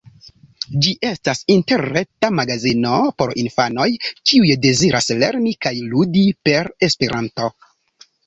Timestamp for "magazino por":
2.37-3.33